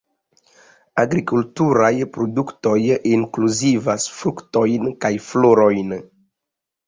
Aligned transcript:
Agrikulturaj 1.01 1.91
produktoj 2.15 2.73
inkluzivas 3.11 4.09
fruktojn 4.21 4.87
kaj 5.05 5.11
florojn. 5.29 5.93